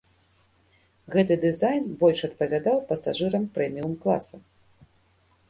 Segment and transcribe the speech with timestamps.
[1.15, 4.35] Гэты дызайн больш адпавядаў пасажырам прэміум-класа.